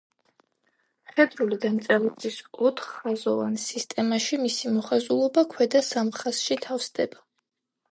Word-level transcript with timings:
მხედრული 1.09 1.59
დამწერლობის 1.65 2.37
ოთხხაზოვან 2.69 3.61
სისტემაში 3.67 4.41
მისი 4.47 4.75
მოხაზულობა 4.79 5.47
ქვედა 5.55 5.85
სამ 5.93 6.13
ხაზში 6.19 6.61
თავსდება. 6.67 7.25